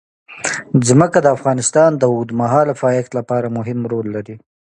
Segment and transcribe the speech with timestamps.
[0.87, 4.35] ځمکه د افغانستان د اوږدمهاله پایښت لپاره مهم رول لري.